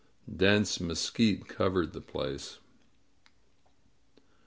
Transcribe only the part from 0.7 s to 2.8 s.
mesquite covered the place.